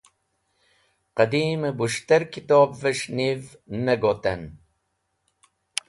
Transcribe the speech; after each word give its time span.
Qẽdimẽ 1.17 1.73
bũs̃htẽr 1.77 2.23
kitobvẽs̃h 2.31 3.07
niv 3.17 3.41
ne 3.85 3.93
gotẽn 4.01 4.41